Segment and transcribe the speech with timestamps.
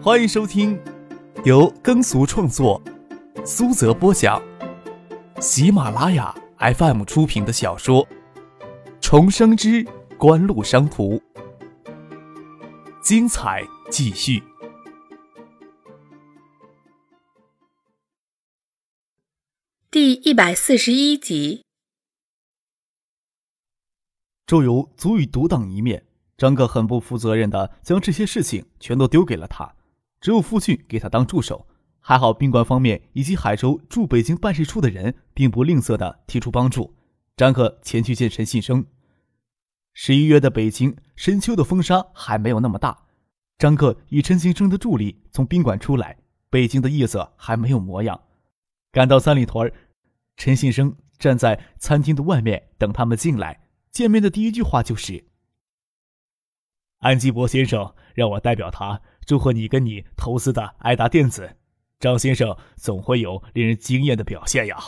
[0.00, 0.80] 欢迎收听
[1.44, 2.80] 由耕俗创作、
[3.44, 4.40] 苏泽播讲、
[5.40, 8.06] 喜马拉雅 FM 出品的小说
[9.00, 9.84] 《重生之
[10.16, 11.16] 官路商途》，
[13.02, 14.40] 精彩继续。
[19.90, 21.64] 第一百四十一集，
[24.46, 26.04] 周游足以独当一面。
[26.36, 29.74] 张克很不负责任的将这些事情全都丢给了他。
[30.20, 31.66] 只有傅俊给他当助手，
[32.00, 36.94] 还好宾馆方面以及海州驻北京办事处的人并不吝啬的提出帮助。
[37.36, 38.84] 张克前去见陈信生。
[39.94, 43.06] 十一月的北京深秋的风沙还没有那么大。
[43.58, 46.18] 张克与陈信生的助理从宾馆出来，
[46.50, 48.20] 北京的夜色还没有模样。
[48.90, 49.72] 赶到三里屯，
[50.36, 53.68] 陈信生站在餐厅的外面等他们进来。
[53.90, 55.24] 见面的第一句话就是
[56.98, 61.58] ：“安基伯先生让我代表他。”祝贺你跟你投资的爱达电子，
[62.00, 64.78] 张先生总会有令人惊艳的表现呀。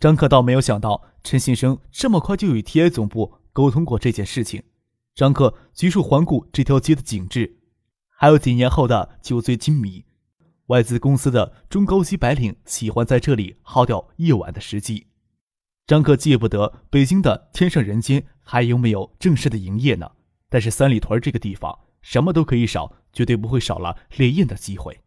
[0.00, 4.64] 张克倒没有想到陈先生这么快就与 TI 总部沟通过这件事情。
[5.14, 7.60] 张克局促环顾这条街的景致，
[8.08, 10.04] 还有几年后的酒醉金迷，
[10.66, 15.06] 外资公司的中高级白领喜欢在这里耗掉夜晚的时机。
[15.86, 20.10] 张克记不得北京的天上人间还有没有正式的营业呢，
[20.48, 21.78] 但是三里屯这个地方。
[22.02, 25.00] 什么都可以少，绝对不会少了烈焰的机会。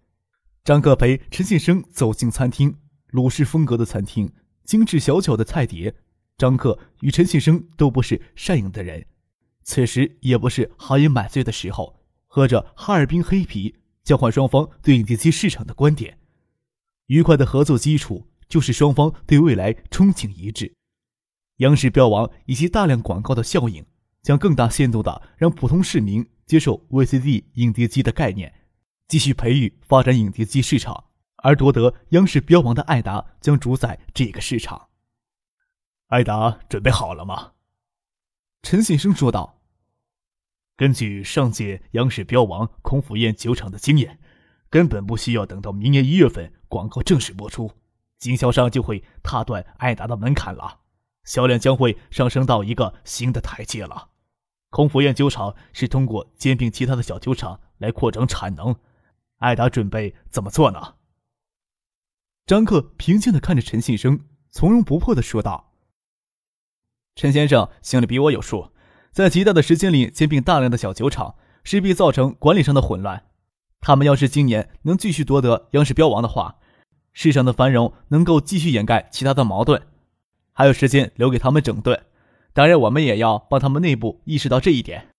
[0.64, 2.78] 张克陪陈信生走进餐厅，
[3.08, 4.32] 鲁式风格的餐厅，
[4.64, 5.94] 精致小巧的菜碟。
[6.38, 9.06] 张克与陈信生都不是善饮的人，
[9.64, 16.18] 此时也不是豪饮买醉的时候，喝着哈尔滨黑啤，交换双方对影碟机市场的观点。
[17.08, 20.74] 愉快的合作基础就是双方对未来憧憬一致。
[21.58, 23.86] 央视标王以及大量广告的效应，
[24.22, 26.26] 将更大限度的让普通市民。
[26.46, 28.54] 接受 VCD 影碟机的概念，
[29.08, 31.06] 继续培育发展影碟机市场，
[31.38, 34.90] 而夺得央视标王的爱达将主宰这个市场。
[36.08, 37.54] 爱达准备好了吗？
[38.62, 39.60] 陈信生说道。
[40.76, 44.20] 根据上届央视标王孔府宴酒厂的经验，
[44.70, 47.72] 根本不需要等到明年一月份广告正式播出，
[48.18, 50.80] 经销商就会踏断爱达的门槛了，
[51.24, 54.10] 销量将会上升到一个新的台阶了。
[54.74, 58.76] 空府宴酒厂是通过兼并其他的小酒厂来扩张产能，
[59.38, 60.96] 艾达准备怎么做呢？
[62.48, 65.74] 张克平静的看着陈信生，从容不迫的说道
[67.14, 68.72] ：“陈先生心里比我有数，
[69.12, 73.28] 在极大的时间里兼并大量的小酒厂，势必造成管理上的混乱。
[73.80, 76.56] 他们要是今年能继续夺得央视标王的话，
[77.12, 79.80] 市场的繁荣能够继续掩盖其他的矛盾，
[80.52, 82.04] 还有时间留给他们整顿。”
[82.54, 85.10] 当然，我们也要帮他们内部意识到这一点，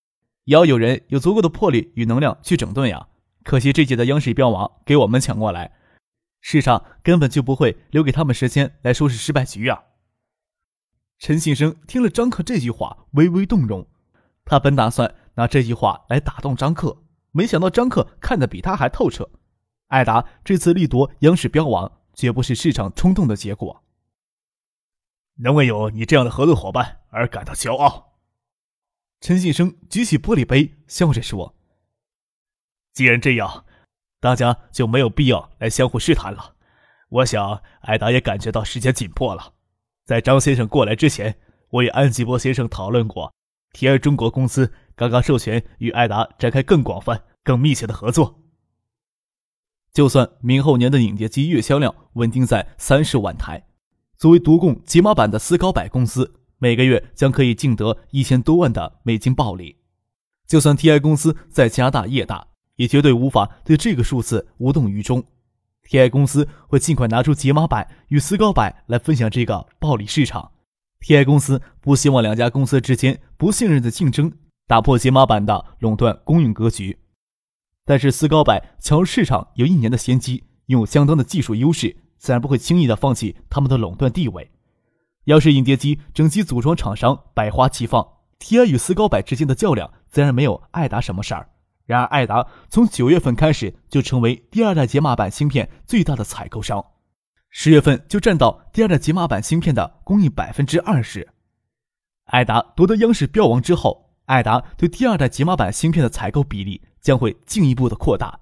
[0.44, 3.08] 也要有人有足够的魄力与能量去整顿呀。
[3.42, 5.72] 可惜这届的央视标王给我们抢过来，
[6.40, 9.82] 市场根本就不会留给他们时间来收拾失败局啊。
[11.18, 13.86] 陈信生听了张克这句话，微微动容。
[14.44, 17.02] 他本打算拿这句话来打动张克，
[17.32, 19.28] 没想到张克看得比他还透彻。
[19.88, 23.83] 艾达这次力夺央视标王，绝不是市场冲动的结果。
[25.36, 28.12] 能为有你这样的合作伙伴而感到骄傲。
[29.20, 31.54] 陈信生举起玻璃杯，笑着说
[32.92, 33.64] ：“既然这样，
[34.20, 36.54] 大家就没有必要来相互试探了。
[37.08, 39.54] 我想，艾达也感觉到时间紧迫了。
[40.04, 41.36] 在张先生过来之前，
[41.70, 43.32] 我与安吉波先生讨论过
[43.72, 48.40] 提尔中国公司刚刚授权与艾达展开更广泛、更密切的合作。
[49.92, 53.66] 就算明后年的影碟机月销量稳定在三十万台。”
[54.16, 59.76] 作为独供解码版的斯高柏公司，每个月将可以净得一千多万的美金暴利。
[60.46, 65.24] 就算 TI 公司再家大业大，也绝对无法对这个数字无动于衷。
[65.88, 70.52] TI 公司会尽快拿出解码版与斯高柏来分享这个暴利市场。
[71.00, 74.32] TI 公司不希望两家公司之间不信任的竞争
[74.66, 76.98] 打破解码版的垄断供应格局。
[77.84, 81.94] 但是斯高柏抢入市场有一年的先机，拥有相当的技术优势。
[82.24, 84.50] 自然不会轻易的放弃他们的垄断地位。
[85.24, 88.02] 要是影碟机整机组装厂商百花齐放
[88.40, 91.50] ，TI 与斯高柏之间的较量自然没有艾达什么事儿。
[91.84, 96.82] 然而，艾达从九月份开始就成为第二代解码版芯片最大的采购商，
[97.50, 101.28] 十月份就占到第二代解码版芯片的供应百分之二十。
[102.28, 108.40] 艾达夺得央视标王之后，艾达对第二代解码版芯片的采购比例将会进一步的扩大。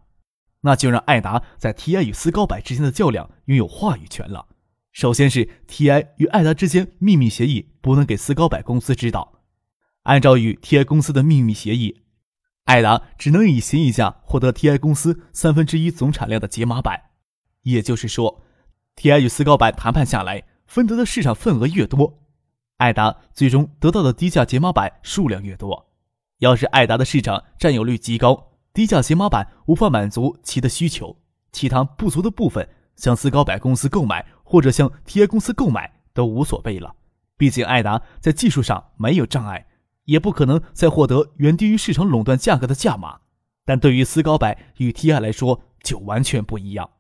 [0.63, 4.47] 那就让艾达在 TI 与斯高柏之间的较量拥有话语权了。
[4.91, 9.41] 首先是 TI 与艾达之间秘密协议不能给斯高柏公司知道。
[10.03, 12.03] 按照与 TI 公司的秘密协议，
[12.65, 17.01] 艾达只能以协议价获得 TI 公司三分之一总产量的解码板。
[17.63, 18.43] 也就是说
[18.97, 22.21] ，TI 与斯高柏谈判下来，分得的市场份额越多，
[22.79, 25.93] 艾达最终得到的低价解码板数量越多。
[26.39, 31.17] 要是艾达的市场占有率极高，低价解码板无法满足其的需求，
[31.53, 36.95] 其他不足的部分向斯高柏公司购买或者向 TI 公司购买都无所谓了。
[37.37, 39.67] 毕竟艾达在技术上没有障碍，
[40.05, 43.21] 也不可能再获得远低于市场垄断价格的价码。
[43.65, 46.91] 但对于斯高柏与 TI 来说就完全不一样。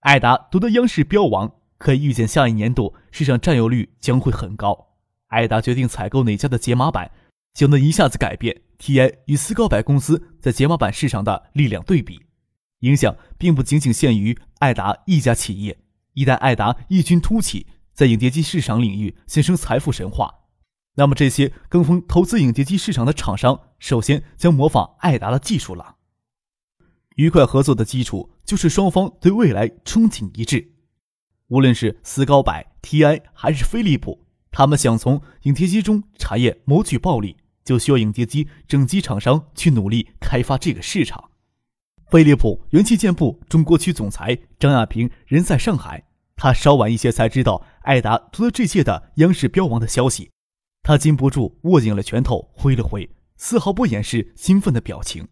[0.00, 4.88] 艾达夺得央视标王，可以预见下一年度市场占有率将会很高。
[5.28, 7.10] 艾达决定采购哪家的解码板，
[7.54, 12.20] 就能一下子改变 TI 与斯高柏公司在解码板市场的力量对比。
[12.80, 15.78] 影响并不仅仅限于艾达一家企业。
[16.14, 20.34] 一旦艾达异军突起，在影碟机市场领域形成财富神话，
[20.94, 25.96] 那么这些跟风投资影碟机市场的厂商，首先将模仿艾达的技术了。
[27.16, 30.72] 愉快合作的基础就是双方对未来憧憬一致。
[31.48, 41.30] 无论是斯高柏、TI 还是飞利浦，他们想从影碟机中产业谋取暴利，就需要影碟机整机厂商去努力开发这个市场。
[42.10, 46.04] 飞利浦元器件部中国区总裁张亚平人在上海，
[46.36, 50.30] 他稍晚一些才知道艾达夺得这届的央视标王的消息，
[50.82, 55.28] 他禁不住握紧了拳头，挥了挥，丝毫不掩饰兴奋的表情。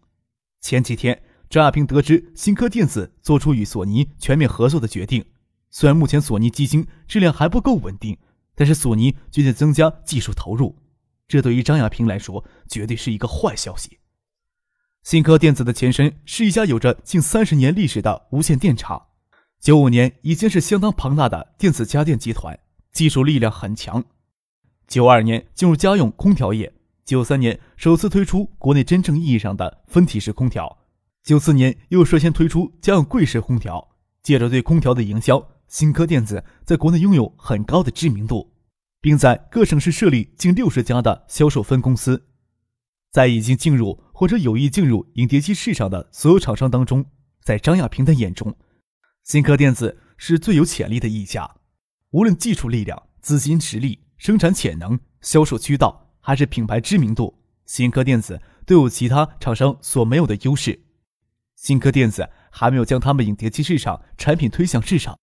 [0.61, 1.21] 前几天。
[1.49, 5.25] 张亚平得知新科电子做出与索尼全面合作的决定，
[5.71, 8.15] 虽然目前索尼机芯质量还不够稳定，
[8.59, 10.75] 但是索尼决定增加技术投入，
[11.29, 13.99] 这对于张亚平来说绝对是一个坏消息。
[15.01, 19.01] 新科电子的前身是一家有着近三十年历史的无线电厂，
[19.61, 22.59] 九五年已经是相当庞大的电子家电集团，
[22.91, 24.03] 技术力量很强。
[24.89, 26.73] 九二年进入家用空调业，
[27.05, 30.79] 九三年首次推出国内真正意义上的分体式空调。
[31.23, 38.51] 九四年又率先推出家用柜式空调，借着对空调的营销，新科电子在国内拥有很高的知名度，
[38.99, 42.25] 并在各省市设立近六十家的销售分公司。
[43.11, 47.05] 在已经进入或者有意进入影碟机市场的所有厂商当中，
[47.43, 48.57] 在张亚平的眼中，
[49.23, 51.57] 新科电子是最有潜力的一家。
[52.11, 60.81] 无论技术力量、资金实力、生产潜能、销售渠道，还是品牌知名度，新科电子都有其他厂商所没有的优势。
[61.55, 65.19] 新科电子还没有将他们影碟机市场产品推向市场，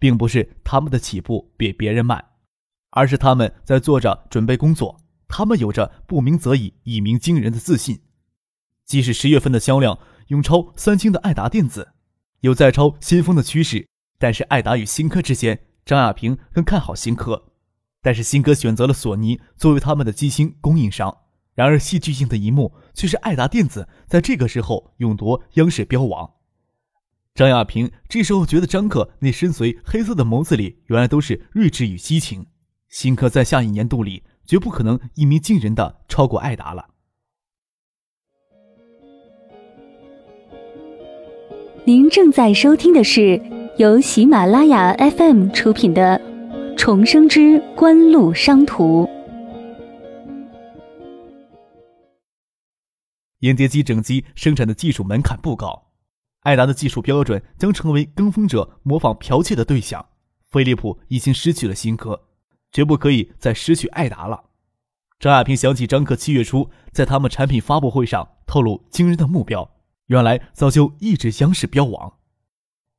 [0.00, 2.24] 并不是他们的起步比别人慢，
[2.90, 5.00] 而是他们在做着准备工作。
[5.28, 8.00] 他们有着不鸣则已，一鸣惊人的自信。
[8.84, 11.92] 即使十月份的销量永超三星的爱达电子，
[12.40, 13.86] 有再超先锋的趋势，
[14.18, 17.52] 但是爱达与新科之间，张亚平更看好新科。
[18.02, 21.16] 但是新科选择了索尼作为他们的机芯供应商。
[21.54, 26.39] 然而，戏剧性的一幕却是爱达电子在这个时候勇夺央视标王。
[27.34, 32.46] 张亚平这时候觉得张克那深邃黑色的眸子里原来都是睿智与激情。
[32.88, 36.86] 新科在下一年度里绝不可能一鸣惊人的超过艾达了。
[41.84, 43.40] 您正在收听的是
[43.78, 46.20] 由喜马拉雅 FM 出品的
[46.76, 49.04] 《重生之官路商途》。
[53.40, 55.89] 烟碟机整机生产的技术门槛不高，
[56.40, 60.06] 艾达的技术标准将成为跟风者模仿剽窃的对象。
[60.48, 62.28] 飞利浦已经失去了新科，
[62.72, 64.44] 绝不可以再失去艾达了。
[65.18, 69.70] 张亚平想起张克七月初在他们产品发布会上透露惊人的目标，
[70.06, 72.14] 原来早就一直央视标王。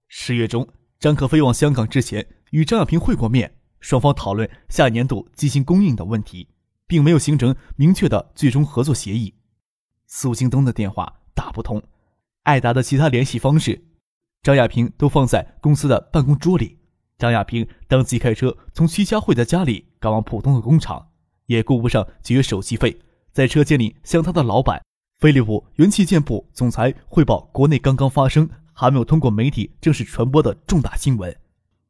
[0.07, 0.67] 十月中，
[0.99, 6.47] 张克飞往香港之前与张亚平会过面，双方讨论下年度机芯供应的问题，
[6.85, 9.33] 并没有形成明确的最终合作协议。
[10.05, 11.81] 苏京东的电话打不通，
[12.43, 13.79] 艾达的其他联系方式，
[14.41, 16.79] 张亚平都放在公司的办公桌里。
[17.19, 21.09] 张亚平当即开车从徐家汇的家里赶往浦东的工厂，
[21.45, 22.99] 也顾不上节约手续费，
[23.31, 24.81] 在车间里向他的老板
[25.19, 31.37] 飞利浦元器件部总裁汇报国内刚刚发生还没有通过媒体正式传播的重大新闻，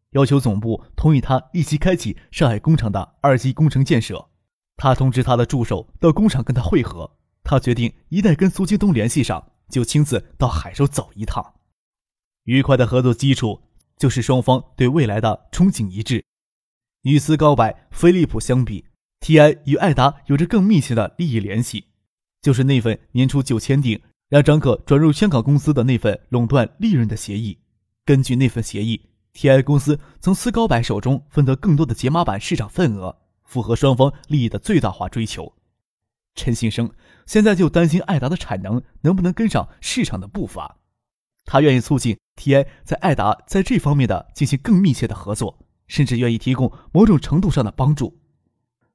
[0.09, 4.27] 要求总部同意他一起开启上海工厂的二级工程建设。
[4.75, 7.09] 他通知他的助手到工厂跟他会合。
[7.43, 11.55] 他决定，一旦跟苏京东联系上，就亲自到海州走一趟。
[12.43, 13.61] 愉快的合作基础
[13.97, 16.23] 就是双方对未来的憧憬一致。
[17.03, 18.85] 与斯高柏、飞利浦相比
[19.21, 21.85] ，TI 与艾达有着更密切的利益联系，
[22.41, 23.99] 就是那份年初就签订
[24.29, 27.57] 让张可转入香港公司的那份垄断利润的协议。
[28.05, 35.53] 根据那份协议，TI 公司从斯高柏手中分得更多的解码板市场份额，符合双方利益的最大化追求。
[36.33, 36.89] 陈信生
[37.25, 40.77] 现在就担心艾达的产能能不能跟上市场的步伐。
[41.45, 48.19] 他愿意促进 TI 在艾达在这方面的进行更密切的合作，甚至愿意提供某种程度上的帮助。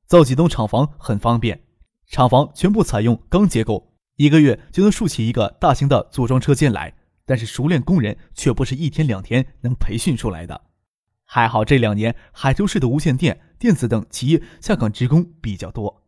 [0.06, 1.62] 造几栋厂房很方便，
[2.06, 6.94] 厂房全部采用钢结构，一个月就能竖起一个大型的组装车间来。
[7.28, 10.62] 但是熟练工人却不是一天两天能培训出来的。
[11.24, 16.04] 还好这两年海州市的无线电、电子等企业下岗职工比较多。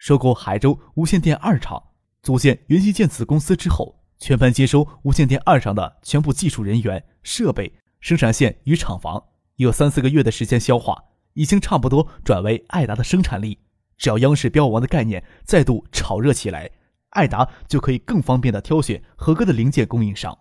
[0.00, 1.82] 收购海州无线电二厂，
[2.22, 9.22] 组建元熙电子公司之后，全盘接收无线电二厂的全部技术人员、设备、生产线与厂房，
[9.56, 11.04] 有三四个月的时间消化。
[11.34, 13.58] 已经差不多转为爱达的生产力，
[13.98, 16.70] 只要央视标王的概念再度炒热起来，
[17.10, 20.36] 爱达就可以更方便的挑选合格的零件供应商。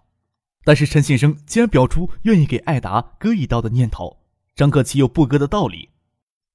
[0.64, 4.22] 但是陈信生竟然表出愿意给爱达割一刀的念头，
[4.56, 5.90] 张克岂有不割的道理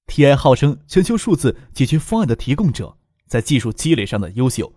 [0.06, 2.96] ？TI 号称全球数字解决方案的提供者，
[3.26, 4.73] 在技术积累上的优秀，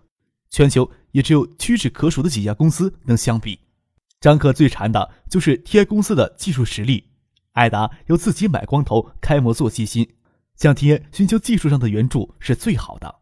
[0.50, 3.60] 全球也只有屈指可数的几家公司能相比。
[4.20, 7.04] 张克最馋的就是 TI 公司的技术实力。
[7.52, 10.08] 艾达要自己买光头、开模做机芯，
[10.56, 13.16] 向 TI 寻求技术上的援助是最好的。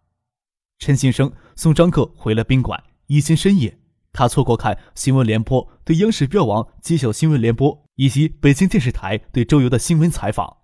[0.78, 3.78] 陈新生送张克回了宾馆，已经深夜，
[4.12, 10.58] 他错过看新闻联播对央视标王揭晓新闻联播以及北京电视台对周游的新闻采访。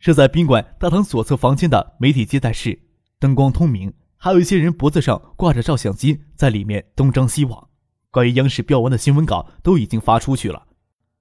[0.00, 2.80] 设在宾馆大堂左侧房间的媒体接待室，
[3.18, 7.68] 灯光通明，还有一些人脖子上挂着照相机，在里面东张西望。
[8.10, 10.68] 关于央视标文的新闻稿都已经发出去了。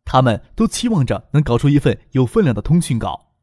[0.05, 3.33] 他们都期望着能搞出一份有分量的通讯稿。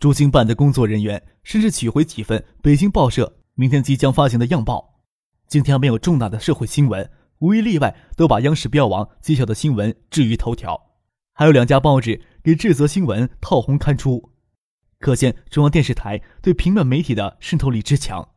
[0.00, 5.02] 驻京办的工作人员甚至取回几份北京报社明天即将发行的样报。
[5.46, 7.10] 今天没有重大的社会新闻，
[7.40, 10.80] 无一例外都把央视标王揭晓的新闻置于头条。
[11.34, 14.32] 还有两家报纸给这则新闻套红刊出，
[14.98, 18.30] 可见中央电视台对平面媒体的渗透力之强。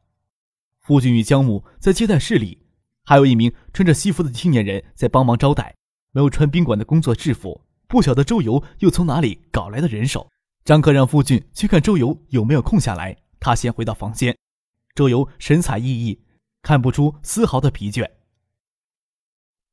[0.80, 2.66] 傅俊与江母在接待室里，
[3.06, 5.76] 还有一名穿着西服的青年人在帮忙招待，
[6.12, 7.66] 没有穿宾馆的工作制服。
[7.88, 10.30] 不晓得周游又从哪里搞来的人手。
[10.66, 14.38] 张克让傅俊去看周游有没有空下来，他先回到房间。
[14.94, 16.20] 周游神采奕奕，
[16.62, 18.10] 看不出丝毫的疲倦。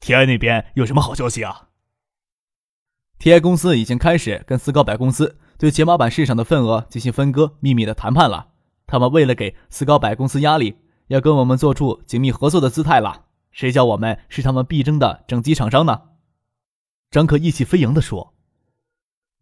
[0.01, 1.71] TI 那边有什么好消息啊
[3.19, 8.49] ？TI 公司已经开始跟斯高柏公司对解码板市场的份额进行分割、秘密的谈判了。
[8.87, 10.77] 他们为了给斯高柏公司压力，
[11.09, 13.25] 要跟我们做出紧密合作的姿态了。
[13.51, 16.03] 谁叫我们是他们必争的整机厂商呢？
[17.11, 18.35] 张可意气飞扬地说：“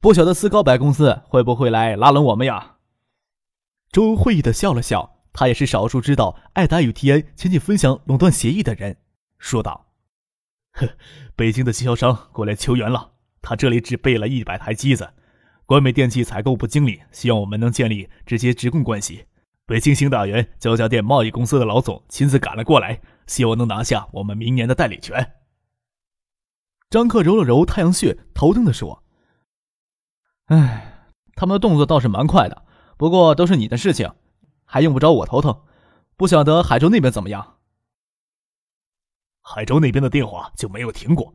[0.01, 2.77] 不晓得斯高柏公司会不会来拉拢我们呀？”
[3.91, 8.97] 周会意的笑了笑，他也是少数知道艾达与 TN 签订分享垄断协议的人，
[9.39, 9.87] 说道
[10.73, 10.89] ：“呵，
[11.35, 15.13] 北京的经销商过来求援了，他这里只备了一百台机子。
[15.67, 19.27] 关美电器采购部经理希望我们能建立直接直供关系。
[19.67, 25.33] 北京星大元交家电贸易公司的老总亲自赶了过来，希望能拿下我们明年的代理权。”
[26.91, 29.03] 张克揉了揉太阳穴，头疼的说
[30.47, 32.67] ：“哎，他们的动作倒是蛮快的，
[32.99, 34.13] 不过都是你的事情，
[34.67, 35.63] 还用不着我头疼。
[36.17, 37.57] 不晓得海州那边怎么样？
[39.41, 41.35] 海州那边的电话就没有停过，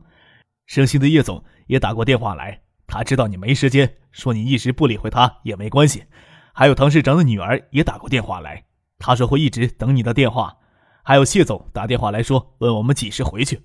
[0.66, 6.04] 盛兴的叶总也打过电话来，他知道你没时间，说你一时不理会他也没关系。
[6.52, 8.66] 还有唐市长的女儿也打过电话来，
[8.98, 10.58] 他说会一直等你的电话。
[11.02, 13.62] 还有谢总打电话来说，问我们几时回去。”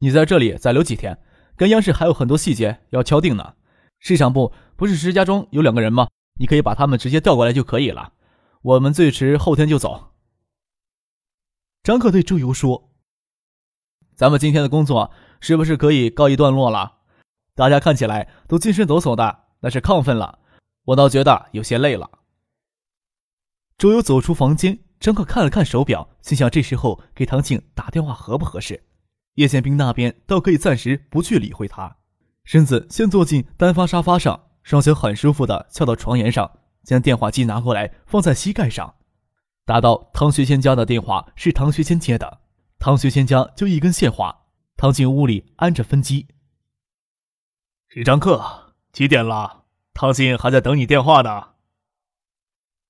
[0.00, 1.18] 你在这里再留几天，
[1.56, 3.54] 跟央视还有很多细节要敲定呢。
[4.00, 6.08] 市场部不是石家庄有两个人吗？
[6.40, 8.14] 你可以把他们直接调过来就可以了。
[8.62, 10.14] 我们最迟后天就走。
[11.84, 12.90] 张克对周游说
[14.16, 17.01] ：“咱们今天的工作是不是可以告一段落了？
[17.54, 20.38] 大家看起来都精神抖擞的，那是亢奋了。
[20.84, 22.10] 我倒觉得有些累了。”
[23.78, 28.84] 周游走出房间，张克看了看手表，心想这时候给唐静打电话合不合适？
[29.34, 31.96] 叶宪兵那边倒可以暂时不去理会他，
[32.44, 38.94] 身子先坐进单发沙发上，双脚很舒服的翘到床沿上，将电话机拿过来放在膝盖上。
[39.64, 42.40] 打到唐学谦家的电话是唐学谦接的，
[42.78, 44.46] 唐学谦家就一根线话。
[44.76, 46.26] 唐静屋里安着分机。
[47.94, 49.66] 是张克，几点了？
[49.92, 51.50] 唐静还在等你电话呢。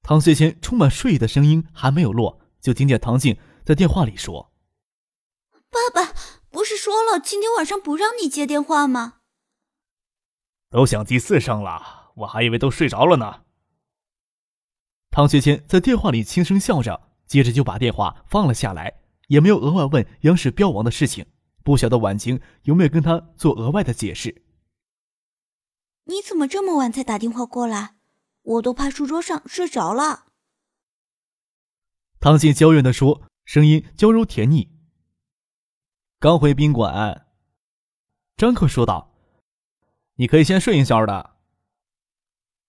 [0.01, 4.53] 唐学谦充满睡意的声音还没有落，就听见唐静在电话里说。
[5.71, 6.13] 爸爸
[6.51, 9.15] 不是说了今天晚上不让你接电话吗？
[10.71, 13.43] 都响第四声了，我还以为都睡着了呢。
[15.11, 21.27] 唐学谦在电话里轻声笑着，接着就把电话放了下来，也没有额外问央视标王的事情。
[21.65, 24.45] 不晓得婉晴有没有跟他做额外的解释？
[26.05, 27.97] 你怎么这么晚才打电话过来？
[28.43, 30.27] 我都怕书桌上睡着了。
[32.19, 34.69] 唐静娇怨的说，声音娇柔甜腻。
[36.19, 37.27] 刚回宾馆，
[38.37, 39.15] 张克说道
[40.19, 41.37] ：“你可以先睡一觉的。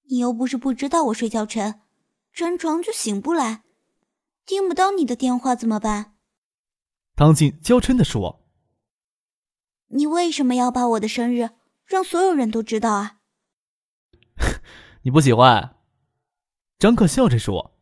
[0.10, 1.82] 你又不是不知道我睡觉沉，
[2.32, 3.64] 沾床就醒不来，
[4.46, 6.18] 听不到你的电话怎么办？”
[7.16, 8.46] 唐静娇嗔的说
[9.90, 11.50] ：“你为什么要把我的生日
[11.84, 13.22] 让所有人都知道啊？”
[15.06, 15.76] 你不喜欢？
[16.80, 17.74] 张克笑着说：“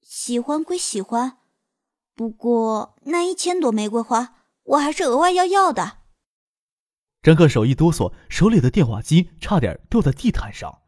[0.00, 1.38] 喜欢归喜欢，
[2.14, 5.98] 不过那一千朵玫瑰花，我还是额外要要的。”
[7.20, 10.82] 张克手一哆嗦，手里的电话机差点掉在地毯上。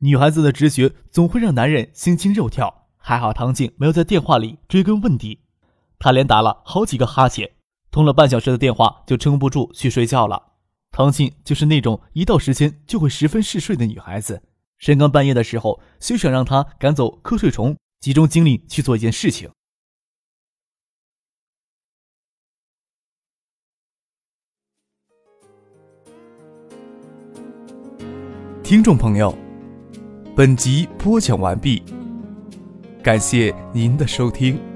[0.00, 5.46] 女孩子的直觉总会让男人心惊肉跳，还好唐静没有在电话里追根问底。
[5.98, 7.56] 他连打了好几个哈欠，
[7.90, 10.52] 通了半小时的电话就撑不住去睡觉了。
[10.96, 14.40] 唐静就是那种一到时间就会十分嗜睡的女孩子，
[14.78, 19.50] 深更半夜的时候休想让她赶走瞌睡虫，集中精力去做一件事情。
[28.62, 29.36] 听众朋友，
[30.36, 31.82] 本集播讲完毕，
[33.02, 34.73] 感谢您的收听。